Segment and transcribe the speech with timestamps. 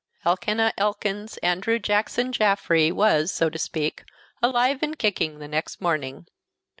[0.25, 4.03] Elkanah Elkins Andrew Jackson Jaffrey was, so to speak,
[4.41, 6.25] alive and kicking the next morning.